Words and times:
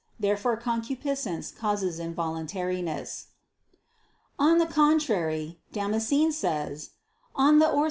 Therefore 0.19 0.57
concupiscence 0.57 1.51
causes 1.51 1.99
involuntariness. 1.99 3.25
On 4.39 4.57
the 4.57 4.65
contrary, 4.65 5.59
Damascene 5.73 6.31
says 6.31 6.89
(De 7.35 7.59
Fide 7.59 7.71
Orth. 7.71 7.79